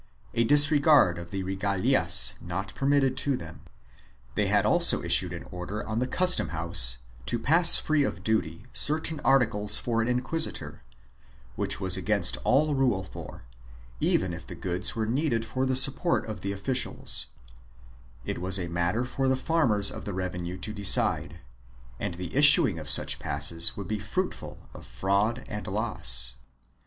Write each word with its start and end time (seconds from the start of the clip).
a 0.33 0.43
disregard 0.43 1.19
of 1.19 1.29
the 1.29 1.43
regalias 1.43 2.33
not 2.41 2.73
permitted 2.73 3.15
to 3.15 3.37
them. 3.37 3.61
They 4.33 4.47
had 4.47 4.65
also 4.65 5.03
issued 5.03 5.31
an 5.31 5.43
order 5.51 5.85
on 5.85 5.99
the 5.99 6.07
custom 6.07 6.49
house 6.49 6.97
to 7.27 7.37
pass 7.37 7.77
free 7.77 8.03
of 8.03 8.23
duty 8.23 8.65
certain 8.73 9.19
articles 9.19 9.77
for 9.77 10.01
an 10.01 10.07
inquisi 10.07 10.55
tor, 10.55 10.81
which 11.55 11.79
was 11.79 11.97
against 11.97 12.37
all 12.37 12.73
rule 12.73 13.03
for, 13.03 13.43
even 13.99 14.33
if 14.33 14.47
the 14.47 14.55
goods 14.55 14.95
were 14.95 15.05
needed 15.05 15.45
for 15.45 15.67
the 15.67 15.75
support 15.75 16.25
of 16.25 16.41
the 16.41 16.51
officials, 16.51 17.27
it 18.25 18.41
was 18.41 18.57
a 18.57 18.65
matter 18.69 19.05
for 19.05 19.27
the 19.27 19.35
farmers 19.35 19.91
of 19.91 20.05
the 20.05 20.13
revenue 20.15 20.57
to 20.57 20.73
decide, 20.73 21.41
and 21.99 22.15
the 22.15 22.35
issuing 22.35 22.79
of 22.79 22.89
such 22.89 23.19
passes 23.19 23.77
would 23.77 23.87
be 23.87 23.99
fruitful 23.99 24.57
of 24.73 24.83
fraud 24.83 25.45
and 25.47 25.67
loss. 25.67 26.33